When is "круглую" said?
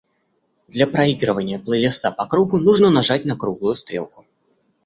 3.37-3.75